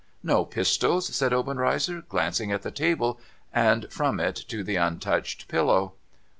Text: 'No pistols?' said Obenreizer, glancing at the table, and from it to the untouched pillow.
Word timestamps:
'No 0.33 0.45
pistols?' 0.45 1.05
said 1.15 1.31
Obenreizer, 1.31 2.01
glancing 2.09 2.51
at 2.51 2.63
the 2.63 2.71
table, 2.71 3.19
and 3.53 3.85
from 3.93 4.19
it 4.19 4.35
to 4.47 4.63
the 4.63 4.75
untouched 4.75 5.47
pillow. 5.47 5.93